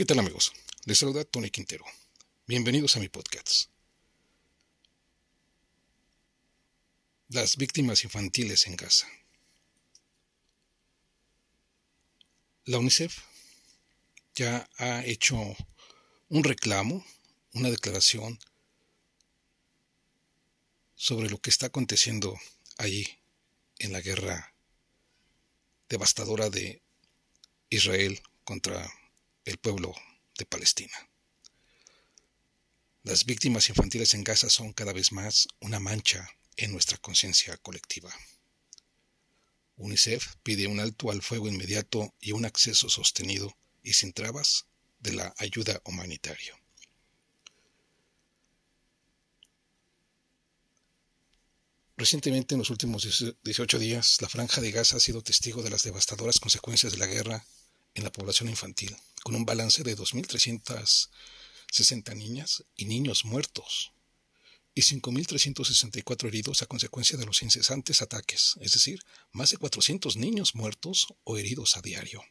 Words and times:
¿Qué 0.00 0.06
tal 0.06 0.18
amigos? 0.18 0.54
Les 0.86 0.96
saluda 0.96 1.26
Tony 1.26 1.50
Quintero. 1.50 1.84
Bienvenidos 2.46 2.96
a 2.96 3.00
mi 3.00 3.10
podcast. 3.10 3.68
Las 7.28 7.58
víctimas 7.58 8.02
infantiles 8.04 8.66
en 8.66 8.76
Gaza. 8.76 9.06
La 12.64 12.78
UNICEF 12.78 13.14
ya 14.34 14.70
ha 14.78 15.04
hecho 15.04 15.36
un 16.30 16.44
reclamo, 16.44 17.04
una 17.52 17.68
declaración 17.68 18.38
sobre 20.94 21.28
lo 21.28 21.36
que 21.42 21.50
está 21.50 21.66
aconteciendo 21.66 22.38
allí 22.78 23.06
en 23.78 23.92
la 23.92 24.00
guerra 24.00 24.54
devastadora 25.90 26.48
de 26.48 26.80
Israel 27.68 28.22
contra 28.44 28.90
el 29.50 29.58
pueblo 29.58 29.92
de 30.38 30.46
Palestina. 30.46 30.94
Las 33.02 33.24
víctimas 33.24 33.68
infantiles 33.68 34.14
en 34.14 34.22
Gaza 34.22 34.48
son 34.48 34.72
cada 34.72 34.92
vez 34.92 35.10
más 35.10 35.48
una 35.60 35.80
mancha 35.80 36.28
en 36.56 36.70
nuestra 36.70 36.98
conciencia 36.98 37.56
colectiva. 37.56 38.14
UNICEF 39.76 40.36
pide 40.44 40.68
un 40.68 40.78
alto 40.78 41.10
al 41.10 41.22
fuego 41.22 41.48
inmediato 41.48 42.14
y 42.20 42.32
un 42.32 42.44
acceso 42.44 42.88
sostenido 42.88 43.56
y 43.82 43.94
sin 43.94 44.12
trabas 44.12 44.66
de 45.00 45.14
la 45.14 45.34
ayuda 45.38 45.80
humanitaria. 45.84 46.54
Recientemente, 51.96 52.54
en 52.54 52.60
los 52.60 52.70
últimos 52.70 53.02
18 53.42 53.78
días, 53.78 54.22
la 54.22 54.28
franja 54.28 54.60
de 54.60 54.70
Gaza 54.70 54.96
ha 54.96 55.00
sido 55.00 55.22
testigo 55.22 55.62
de 55.62 55.70
las 55.70 55.82
devastadoras 55.82 56.38
consecuencias 56.38 56.92
de 56.92 56.98
la 56.98 57.06
guerra 57.06 57.44
en 57.94 58.04
la 58.04 58.12
población 58.12 58.48
infantil, 58.48 58.96
con 59.22 59.34
un 59.34 59.44
balance 59.44 59.82
de 59.82 59.96
2.360 59.96 62.16
niñas 62.16 62.64
y 62.76 62.86
niños 62.86 63.24
muertos 63.24 63.92
y 64.74 64.82
5.364 64.82 66.28
heridos 66.28 66.62
a 66.62 66.66
consecuencia 66.66 67.18
de 67.18 67.26
los 67.26 67.42
incesantes 67.42 68.02
ataques, 68.02 68.56
es 68.60 68.72
decir, 68.72 69.00
más 69.32 69.50
de 69.50 69.56
400 69.56 70.16
niños 70.16 70.54
muertos 70.54 71.08
o 71.24 71.38
heridos 71.38 71.76
a 71.76 71.82
diario. 71.82 72.22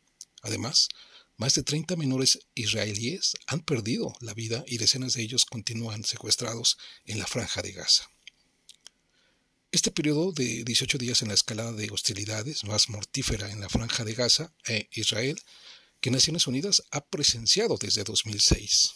Además, 0.41 0.89
más 1.37 1.55
de 1.55 1.63
30 1.63 1.95
menores 1.95 2.39
israelíes 2.55 3.37
han 3.47 3.61
perdido 3.61 4.13
la 4.19 4.33
vida 4.33 4.63
y 4.67 4.77
decenas 4.77 5.13
de 5.13 5.21
ellos 5.21 5.45
continúan 5.45 6.03
secuestrados 6.03 6.77
en 7.05 7.19
la 7.19 7.27
franja 7.27 7.61
de 7.61 7.71
Gaza. 7.71 8.09
Este 9.71 9.91
periodo 9.91 10.31
de 10.31 10.63
18 10.63 10.97
días 10.97 11.21
en 11.21 11.27
la 11.27 11.35
escalada 11.35 11.73
de 11.73 11.91
hostilidades 11.91 12.63
más 12.63 12.89
mortífera 12.89 13.51
en 13.51 13.59
la 13.59 13.69
franja 13.69 14.03
de 14.03 14.15
Gaza 14.15 14.51
e 14.67 14.87
Israel 14.91 15.39
que 16.01 16.11
Naciones 16.11 16.47
Unidas 16.47 16.83
ha 16.91 17.05
presenciado 17.05 17.77
desde 17.77 18.03
2006. 18.03 18.93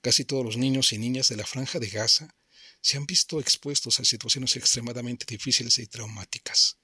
Casi 0.00 0.24
todos 0.24 0.44
los 0.44 0.56
niños 0.56 0.92
y 0.92 0.98
niñas 0.98 1.28
de 1.28 1.36
la 1.36 1.46
franja 1.46 1.78
de 1.78 1.88
Gaza 1.88 2.34
se 2.80 2.96
han 2.96 3.06
visto 3.06 3.40
expuestos 3.40 3.98
a 4.00 4.04
situaciones 4.04 4.56
extremadamente 4.56 5.26
difíciles 5.28 5.78
y 5.78 5.86
traumáticas, 5.86 6.78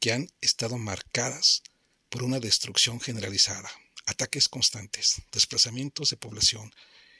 que 0.00 0.12
han 0.12 0.32
estado 0.40 0.78
marcadas 0.78 1.62
por 2.08 2.22
una 2.22 2.40
destrucción 2.40 3.00
generalizada, 3.00 3.70
ataques 4.06 4.48
constantes, 4.48 5.16
desplazamientos 5.32 6.10
de 6.10 6.16
población 6.16 6.72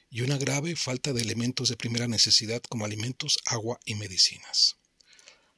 y 0.09 0.21
una 0.21 0.37
grave 0.37 0.75
falta 0.75 1.13
de 1.13 1.21
elementos 1.21 1.69
de 1.69 1.77
primera 1.77 2.07
necesidad 2.07 2.61
como 2.63 2.85
alimentos, 2.85 3.39
agua 3.45 3.79
y 3.85 3.95
medicinas. 3.95 4.77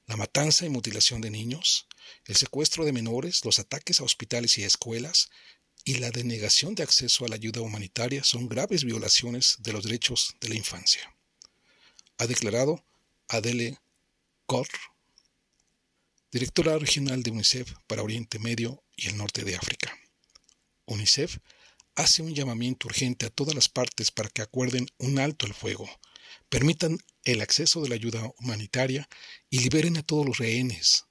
La 0.06 0.18
matanza 0.18 0.66
y 0.66 0.70
mutilación 0.70 1.22
de 1.22 1.30
niños, 1.30 1.88
el 2.26 2.36
secuestro 2.36 2.86
de 2.86 2.94
menores, 2.94 3.44
los 3.46 3.60
ataques 3.60 4.00
a 4.00 4.04
hospitales 4.04 4.58
y 4.58 4.64
escuelas 4.64 5.30
y 5.84 5.96
la 5.96 6.12
denegación 6.12 6.76
de 6.76 6.84
acceso 6.84 7.26
a 7.26 7.30
la 7.30 7.36
ayuda 7.36 7.62
humanitaria 7.62 8.24
son 8.24 8.50
graves 8.50 8.84
violaciones 8.84 9.58
de 9.60 9.74
los 9.74 9.84
derechos 9.84 10.36
de 10.42 10.50
la 10.50 10.56
infancia. 10.56 11.16
Ha 12.18 12.28
declarado 12.28 12.84
Adele 13.30 13.80
Kor, 14.46 14.68
directora 16.32 16.78
regional 16.78 17.24
de 17.24 17.32
UNICEF 17.32 17.74
para 17.88 18.04
Oriente 18.04 18.40
Medio 18.40 18.84
y 18.96 19.08
el 19.08 19.18
norte 19.18 19.44
de 19.44 19.56
África. 19.56 19.98
UNICEF 20.86 21.38
hace 21.96 22.22
un 22.22 22.34
llamamiento 22.34 22.88
urgente 22.88 23.26
a 23.26 23.30
todas 23.30 23.56
las 23.56 23.70
partes 23.70 24.12
para 24.12 24.30
que 24.30 24.42
acuerden 24.42 24.88
un 24.98 25.20
alto 25.20 25.46
al 25.46 25.54
fuego, 25.54 25.90
permitan 26.50 26.98
el 27.24 27.42
acceso 27.42 27.82
de 27.82 27.90
la 27.90 27.96
ayuda 27.96 28.32
humanitaria 28.40 29.08
y 29.50 29.60
liberen 29.60 29.98
a 29.98 30.04
todos 30.04 30.26
los 30.26 30.38
rehenes. 30.38 31.06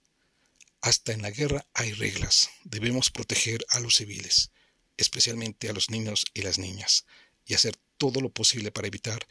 Hasta 0.87 1.13
en 1.13 1.23
la 1.23 1.33
guerra 1.33 1.67
hay 1.75 1.95
reglas. 1.95 2.49
Debemos 2.63 3.11
proteger 3.11 3.67
a 3.71 3.81
los 3.81 3.97
civiles, 3.97 4.53
especialmente 4.97 5.69
a 5.69 5.73
los 5.73 5.91
niños 5.91 6.25
y 6.33 6.43
las 6.43 6.59
niñas, 6.59 7.07
y 7.45 7.55
hacer 7.55 7.75
todo 7.97 8.21
lo 8.21 8.31
posible 8.31 8.71
para 8.71 8.87
evitar 8.87 9.27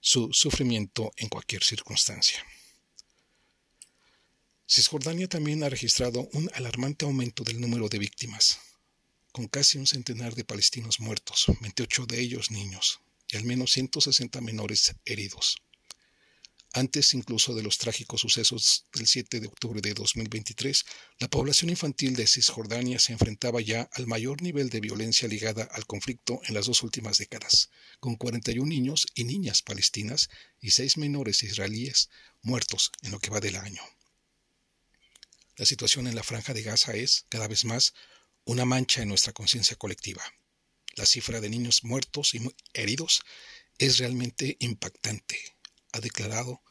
su 0.00 0.32
sufrimiento 0.32 1.12
en 1.16 1.28
cualquier 1.28 1.62
circunstancia. 1.62 2.44
Cisjordania 4.68 5.28
también 5.28 5.62
ha 5.62 5.68
registrado 5.68 6.28
un 6.32 6.50
alarmante 6.54 7.04
aumento 7.04 7.44
del 7.44 7.60
número 7.60 7.88
de 7.88 8.00
víctimas, 8.00 8.58
con 9.30 9.46
casi 9.46 9.78
un 9.78 9.86
centenar 9.86 10.34
de 10.34 10.44
palestinos 10.44 10.98
muertos, 10.98 11.46
28 11.60 12.06
de 12.06 12.18
ellos 12.18 12.50
niños, 12.50 12.98
y 13.28 13.36
al 13.36 13.44
menos 13.44 13.70
160 13.70 14.40
menores 14.40 14.96
heridos. 15.04 15.62
Antes 16.76 17.14
incluso 17.14 17.54
de 17.54 17.62
los 17.62 17.78
trágicos 17.78 18.20
sucesos 18.20 18.84
del 18.92 19.06
7 19.06 19.40
de 19.40 19.46
octubre 19.46 19.80
de 19.80 19.94
2023, 19.94 20.84
la 21.20 21.28
población 21.28 21.70
infantil 21.70 22.14
de 22.14 22.26
Cisjordania 22.26 22.98
se 22.98 23.14
enfrentaba 23.14 23.62
ya 23.62 23.88
al 23.94 24.06
mayor 24.06 24.42
nivel 24.42 24.68
de 24.68 24.80
violencia 24.80 25.26
ligada 25.26 25.64
al 25.72 25.86
conflicto 25.86 26.38
en 26.44 26.52
las 26.52 26.66
dos 26.66 26.82
últimas 26.82 27.16
décadas, 27.16 27.70
con 27.98 28.16
41 28.16 28.68
niños 28.68 29.06
y 29.14 29.24
niñas 29.24 29.62
palestinas 29.62 30.28
y 30.60 30.72
6 30.72 30.98
menores 30.98 31.42
israelíes 31.44 32.10
muertos 32.42 32.92
en 33.00 33.12
lo 33.12 33.20
que 33.20 33.30
va 33.30 33.40
del 33.40 33.56
año. 33.56 33.80
La 35.56 35.64
situación 35.64 36.06
en 36.06 36.14
la 36.14 36.24
franja 36.24 36.52
de 36.52 36.62
Gaza 36.62 36.92
es, 36.92 37.24
cada 37.30 37.48
vez 37.48 37.64
más, 37.64 37.94
una 38.44 38.66
mancha 38.66 39.00
en 39.00 39.08
nuestra 39.08 39.32
conciencia 39.32 39.76
colectiva. 39.76 40.22
La 40.94 41.06
cifra 41.06 41.40
de 41.40 41.48
niños 41.48 41.84
muertos 41.84 42.34
y 42.34 42.54
heridos 42.74 43.22
es 43.78 43.96
realmente 43.96 44.58
impactante, 44.60 45.38
ha 45.92 46.00
declarado 46.00 46.65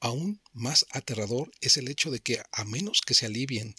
Aún 0.00 0.40
más 0.52 0.86
aterrador 0.90 1.50
es 1.60 1.76
el 1.76 1.88
hecho 1.88 2.10
de 2.10 2.20
que, 2.20 2.42
a 2.52 2.64
menos 2.64 3.02
que 3.02 3.14
se 3.14 3.26
alivien 3.26 3.74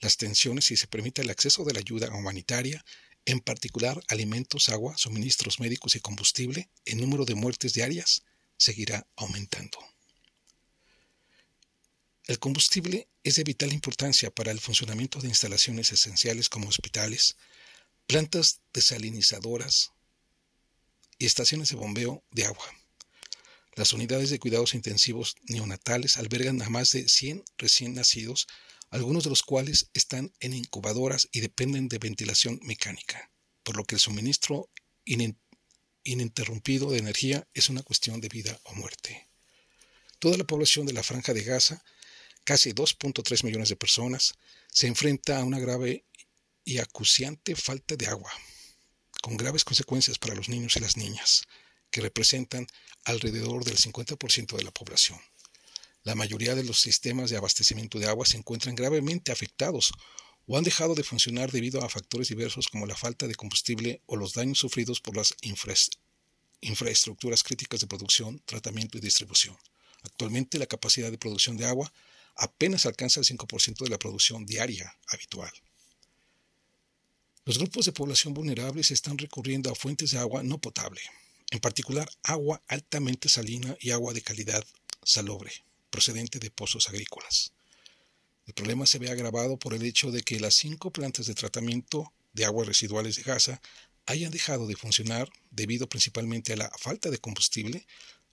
las 0.00 0.16
tensiones 0.16 0.70
y 0.70 0.76
se 0.76 0.86
permita 0.86 1.22
el 1.22 1.30
acceso 1.30 1.64
de 1.64 1.74
la 1.74 1.80
ayuda 1.80 2.08
humanitaria, 2.14 2.84
en 3.26 3.40
particular 3.40 4.02
alimentos, 4.08 4.70
agua, 4.70 4.96
suministros 4.96 5.60
médicos 5.60 5.94
y 5.94 6.00
combustible, 6.00 6.70
el 6.86 6.98
número 6.98 7.24
de 7.26 7.34
muertes 7.34 7.74
diarias 7.74 8.22
seguirá 8.56 9.06
aumentando. 9.16 9.78
El 12.26 12.38
combustible 12.38 13.08
es 13.22 13.36
de 13.36 13.44
vital 13.44 13.72
importancia 13.72 14.30
para 14.30 14.50
el 14.50 14.60
funcionamiento 14.60 15.20
de 15.20 15.28
instalaciones 15.28 15.92
esenciales 15.92 16.48
como 16.48 16.68
hospitales, 16.68 17.36
plantas 18.06 18.60
desalinizadoras 18.72 19.92
y 21.18 21.26
estaciones 21.26 21.68
de 21.68 21.76
bombeo 21.76 22.24
de 22.30 22.46
agua. 22.46 22.79
Las 23.74 23.92
unidades 23.92 24.30
de 24.30 24.38
cuidados 24.38 24.74
intensivos 24.74 25.36
neonatales 25.44 26.16
albergan 26.16 26.60
a 26.62 26.68
más 26.68 26.92
de 26.92 27.08
100 27.08 27.44
recién 27.58 27.94
nacidos, 27.94 28.46
algunos 28.90 29.24
de 29.24 29.30
los 29.30 29.42
cuales 29.42 29.90
están 29.94 30.32
en 30.40 30.52
incubadoras 30.54 31.28
y 31.32 31.40
dependen 31.40 31.88
de 31.88 31.98
ventilación 31.98 32.58
mecánica, 32.62 33.30
por 33.62 33.76
lo 33.76 33.84
que 33.84 33.94
el 33.94 34.00
suministro 34.00 34.70
ininterrumpido 36.04 36.90
de 36.90 36.98
energía 36.98 37.48
es 37.54 37.68
una 37.68 37.82
cuestión 37.82 38.20
de 38.20 38.28
vida 38.28 38.60
o 38.64 38.74
muerte. 38.74 39.28
Toda 40.18 40.36
la 40.36 40.44
población 40.44 40.86
de 40.86 40.92
la 40.92 41.02
franja 41.02 41.32
de 41.32 41.44
Gaza 41.44 41.82
casi 42.44 42.72
2.3 42.72 43.44
millones 43.44 43.68
de 43.68 43.76
personas, 43.76 44.34
se 44.72 44.86
enfrenta 44.86 45.38
a 45.38 45.44
una 45.44 45.58
grave 45.58 46.04
y 46.64 46.78
acuciante 46.78 47.56
falta 47.56 47.96
de 47.96 48.06
agua, 48.06 48.32
con 49.22 49.36
graves 49.36 49.64
consecuencias 49.64 50.18
para 50.18 50.34
los 50.34 50.48
niños 50.48 50.76
y 50.76 50.80
las 50.80 50.96
niñas, 50.96 51.42
que 51.90 52.00
representan 52.00 52.66
alrededor 53.04 53.64
del 53.64 53.76
50% 53.76 54.56
de 54.56 54.64
la 54.64 54.70
población. 54.70 55.18
La 56.02 56.14
mayoría 56.14 56.54
de 56.54 56.64
los 56.64 56.80
sistemas 56.80 57.30
de 57.30 57.36
abastecimiento 57.36 57.98
de 57.98 58.06
agua 58.06 58.24
se 58.24 58.38
encuentran 58.38 58.74
gravemente 58.74 59.32
afectados 59.32 59.92
o 60.46 60.56
han 60.56 60.64
dejado 60.64 60.94
de 60.94 61.04
funcionar 61.04 61.52
debido 61.52 61.82
a 61.82 61.88
factores 61.88 62.28
diversos 62.28 62.68
como 62.68 62.86
la 62.86 62.96
falta 62.96 63.26
de 63.26 63.34
combustible 63.34 64.00
o 64.06 64.16
los 64.16 64.32
daños 64.32 64.58
sufridos 64.58 65.00
por 65.00 65.16
las 65.16 65.34
infraestructuras 66.62 67.42
críticas 67.42 67.80
de 67.80 67.86
producción, 67.86 68.40
tratamiento 68.46 68.98
y 68.98 69.00
distribución. 69.00 69.56
Actualmente 70.02 70.58
la 70.58 70.66
capacidad 70.66 71.10
de 71.10 71.18
producción 71.18 71.56
de 71.56 71.66
agua 71.66 71.92
apenas 72.36 72.86
alcanza 72.86 73.20
el 73.20 73.26
5% 73.26 73.84
de 73.84 73.90
la 73.90 73.98
producción 73.98 74.46
diaria 74.46 74.96
habitual. 75.08 75.52
Los 77.44 77.58
grupos 77.58 77.84
de 77.86 77.92
población 77.92 78.32
vulnerables 78.32 78.90
están 78.90 79.18
recurriendo 79.18 79.70
a 79.70 79.74
fuentes 79.74 80.12
de 80.12 80.18
agua 80.18 80.42
no 80.42 80.58
potable, 80.58 81.00
en 81.50 81.60
particular 81.60 82.08
agua 82.22 82.62
altamente 82.68 83.28
salina 83.28 83.76
y 83.80 83.90
agua 83.90 84.12
de 84.12 84.22
calidad 84.22 84.64
salobre, 85.02 85.52
procedente 85.90 86.38
de 86.38 86.50
pozos 86.50 86.88
agrícolas. 86.88 87.52
El 88.46 88.54
problema 88.54 88.86
se 88.86 88.98
ve 88.98 89.10
agravado 89.10 89.58
por 89.58 89.74
el 89.74 89.82
hecho 89.82 90.10
de 90.10 90.22
que 90.22 90.40
las 90.40 90.54
cinco 90.54 90.90
plantas 90.90 91.26
de 91.26 91.34
tratamiento 91.34 92.12
de 92.32 92.44
aguas 92.44 92.66
residuales 92.66 93.16
de 93.16 93.22
Gaza 93.22 93.60
hayan 94.06 94.30
dejado 94.30 94.66
de 94.66 94.76
funcionar 94.76 95.30
debido 95.50 95.88
principalmente 95.88 96.52
a 96.52 96.56
la 96.56 96.70
falta 96.78 97.10
de 97.10 97.18
combustible, 97.18 97.86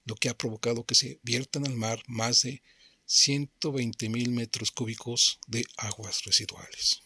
lo 0.06 0.16
que 0.16 0.30
ha 0.30 0.38
provocado 0.38 0.86
que 0.86 0.96
se 0.96 1.19
viertan 1.22 1.66
al 1.66 1.75
mar 1.75 2.02
más 2.08 2.42
de 2.42 2.62
120 3.06 4.10
mil 4.10 4.31
metros 4.31 4.72
cúbicos 4.72 5.40
de 5.48 5.66
aguas 5.78 6.24
residuales. 6.24 7.02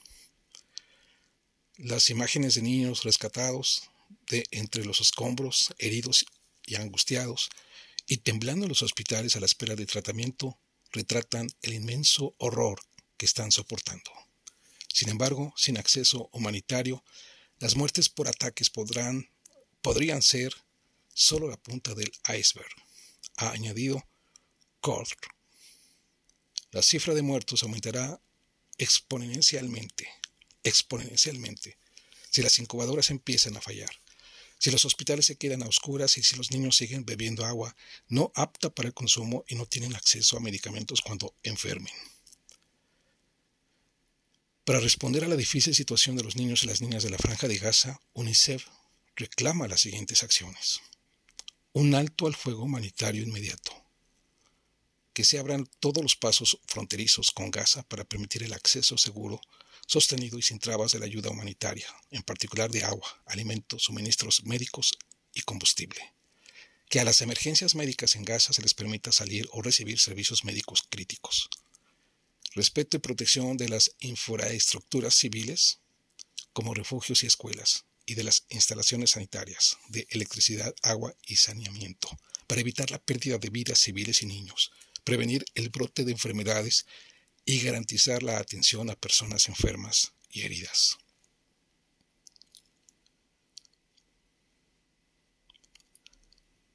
Las 1.78 2.10
imágenes 2.10 2.56
de 2.56 2.62
niños 2.62 3.04
rescatados 3.04 3.91
de 4.28 4.46
entre 4.52 4.86
los 4.86 5.02
escombros, 5.02 5.74
heridos 5.78 6.26
y 6.66 6.76
angustiados, 6.76 7.50
y 8.08 8.18
temblando 8.18 8.66
en 8.66 8.70
los 8.70 8.82
hospitales 8.82 9.36
a 9.36 9.40
la 9.40 9.46
espera 9.46 9.76
de 9.76 9.86
tratamiento, 9.86 10.60
retratan 10.92 11.50
el 11.62 11.74
inmenso 11.74 12.36
horror 12.38 12.82
que 13.18 13.26
están 13.26 13.52
soportando. 13.52 14.12
Sin 14.94 15.10
embargo, 15.10 15.54
sin 15.56 15.78
acceso 15.78 16.30
humanitario, 16.34 17.04
las 17.60 17.76
muertes 17.76 18.10
por 18.10 18.28
ataques 18.28 18.70
podrán, 18.70 19.30
podrían 19.82 20.22
ser 20.22 20.54
solo 21.14 21.48
la 21.48 21.58
punta 21.58 21.94
del 21.94 22.12
iceberg, 22.38 22.72
ha 23.38 23.52
añadido 23.52 24.04
Cord. 24.80 25.08
La 26.72 26.82
cifra 26.82 27.14
de 27.14 27.22
muertos 27.22 27.64
aumentará 27.64 28.22
exponencialmente, 28.78 30.10
exponencialmente, 30.64 31.78
si 32.30 32.42
las 32.42 32.58
incubadoras 32.60 33.12
empiezan 33.12 33.58
a 33.58 33.62
fallar, 33.62 33.92
si 34.62 34.70
los 34.70 34.86
hospitales 34.86 35.26
se 35.26 35.38
quedan 35.38 35.64
a 35.64 35.68
oscuras 35.68 36.20
y 36.20 36.24
si 36.24 36.36
los 36.36 36.52
niños 36.52 36.78
siguen 36.78 37.04
bebiendo 37.04 37.48
agua 37.48 37.76
no 38.08 38.32
apta 38.36 38.70
para 38.70 38.88
el 38.88 38.94
consumo 38.94 39.44
y 39.48 39.56
no 39.56 39.66
tienen 39.66 39.96
acceso 39.96 40.38
a 40.38 40.40
medicamentos 40.40 41.02
cuando 41.02 41.34
enfermen. 41.42 41.92
Para 44.64 44.80
responder 44.80 45.24
a 45.24 45.28
la 45.28 45.36
difícil 45.36 45.74
situación 45.74 46.16
de 46.16 46.24
los 46.24 46.36
niños 46.36 46.62
y 46.62 46.68
las 46.68 46.80
niñas 46.80 47.02
de 47.02 47.10
la 47.10 47.18
franja 47.18 47.48
de 47.48 47.58
Gaza, 47.58 48.00
UNICEF 48.14 48.68
reclama 49.16 49.68
las 49.68 49.82
siguientes 49.82 50.22
acciones. 50.22 50.80
Un 51.74 51.96
alto 51.96 52.28
al 52.28 52.36
fuego 52.36 52.66
humanitario 52.66 53.24
inmediato. 53.24 53.81
Que 55.14 55.24
se 55.24 55.40
abran 55.40 55.68
todos 55.80 56.02
los 56.02 56.16
pasos 56.16 56.60
fronterizos 56.66 57.32
con 57.32 57.52
Gaza 57.52 57.84
para 57.84 58.06
permitir 58.06 58.44
el 58.44 58.54
acceso 58.54 58.98
seguro, 58.98 59.42
sostenido 59.86 60.40
y 60.40 60.42
sin 60.42 60.60
trabas 60.60 60.92
de 60.94 61.00
la 61.00 61.06
ayuda 61.06 61.30
humanitaria, 61.30 61.88
en 62.12 62.24
particular 62.24 62.72
de 62.72 62.84
agua, 62.84 63.22
alimentos, 63.26 63.84
suministros 63.84 64.44
médicos 64.46 64.98
y 65.34 65.42
combustible. 65.42 66.14
Que 66.90 67.00
a 67.00 67.04
las 67.04 67.22
emergencias 67.22 67.76
médicas 67.76 68.16
en 68.16 68.26
Gaza 68.26 68.54
se 68.54 68.62
les 68.62 68.74
permita 68.74 69.12
salir 69.12 69.48
o 69.52 69.62
recibir 69.62 70.00
servicios 70.00 70.46
médicos 70.46 70.84
críticos 70.90 71.50
respeto 72.54 72.98
y 72.98 73.00
protección 73.00 73.58
de 73.58 73.70
las 73.70 73.96
infraestructuras 74.00 75.16
civiles, 75.16 75.80
como 76.54 76.74
refugios 76.74 77.24
y 77.24 77.28
escuelas, 77.28 77.86
y 78.06 78.16
de 78.16 78.24
las 78.24 78.46
instalaciones 78.50 79.12
sanitarias, 79.12 79.78
de 79.90 80.08
electricidad, 80.10 80.74
agua 80.82 81.16
y 81.26 81.38
saneamiento, 81.38 82.10
para 82.48 82.62
evitar 82.62 82.92
la 82.92 83.00
pérdida 83.00 83.38
de 83.38 83.50
vidas 83.50 83.80
civiles 83.80 84.22
y 84.22 84.26
niños, 84.26 84.72
prevenir 85.04 85.46
el 85.56 85.70
brote 85.70 86.06
de 86.06 86.12
enfermedades 86.12 86.86
y 87.46 87.62
garantizar 87.62 88.24
la 88.24 88.38
atención 88.38 88.90
a 88.90 88.96
personas 88.96 89.48
enfermas 89.50 90.14
y 90.30 90.42
heridas. 90.42 90.98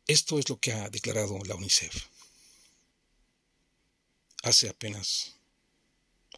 Esto 0.07 0.39
es 0.39 0.49
lo 0.49 0.59
que 0.61 0.73
ha 0.73 0.89
declarado 0.89 1.39
la 1.45 1.57
UNICEF 1.57 2.07
hace 4.47 4.69
apenas 4.69 5.35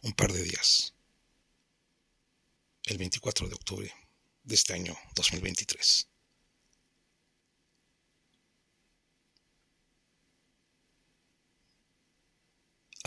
un 0.01 0.13
par 0.13 0.33
de 0.33 0.41
días, 0.41 0.95
el 2.85 2.97
24 2.97 3.47
de 3.47 3.53
octubre 3.53 3.93
de 4.43 4.55
este 4.55 4.73
año 4.73 4.97
2023. 5.13 6.08